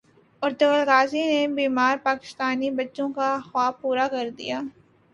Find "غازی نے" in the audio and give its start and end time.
0.89-1.41